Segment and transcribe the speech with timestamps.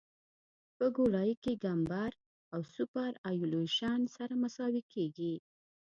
[0.77, 2.11] په ګولایي کې کمبر
[2.53, 5.35] او سوپرایلیویشن سره مساوي کیږي